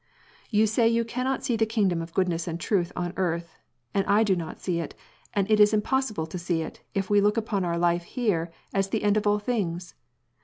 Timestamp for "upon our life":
7.37-8.01